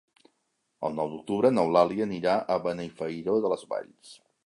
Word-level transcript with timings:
El 0.89 0.95
nou 0.99 1.11
d'octubre 1.11 1.53
n'Eulàlia 1.57 2.09
anirà 2.09 2.35
a 2.55 2.59
Benifairó 2.67 3.41
de 3.47 3.57
les 3.57 3.71
Valls. 3.77 4.21